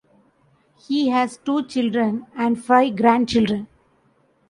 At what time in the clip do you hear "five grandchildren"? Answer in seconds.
2.59-3.67